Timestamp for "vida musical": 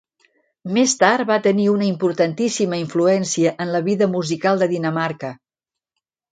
3.91-4.65